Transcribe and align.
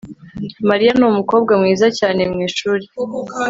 Mariya 0.69 0.91
numukobwa 0.99 1.51
mwiza 1.61 1.87
cyane 1.99 2.21
mwishuri 2.31 2.85